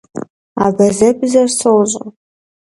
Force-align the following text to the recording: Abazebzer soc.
Abazebzer 0.65 1.47
soc. 1.59 1.93